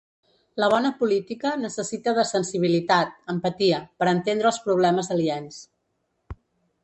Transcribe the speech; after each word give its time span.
La 0.61 0.67
bona 0.73 0.91
política 1.01 1.51
necessita 1.65 2.13
de 2.19 2.23
sensibilitat, 2.29 3.13
empatia, 3.35 3.83
per 4.01 4.09
entendre 4.15 4.49
els 4.53 4.61
problemes 4.69 5.11
aliens. 5.17 5.61